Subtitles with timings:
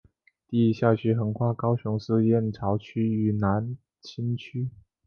[0.47, 4.67] 第一校区横跨高雄市燕巢区与楠梓区。